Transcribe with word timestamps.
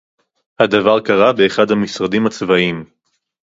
הַדָּבָר 0.59 0.99
קָרָה 0.99 1.33
בְּאַחַד 1.33 1.71
הַמִּשְׂרָדִים 1.71 2.25
הַצְּבָאִיִּים. 2.27 2.85